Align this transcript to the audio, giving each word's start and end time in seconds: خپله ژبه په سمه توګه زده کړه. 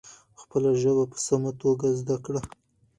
خپله 0.41 0.69
ژبه 0.81 1.03
په 1.11 1.17
سمه 1.27 1.51
توګه 1.61 1.87
زده 1.99 2.17
کړه. 2.25 2.41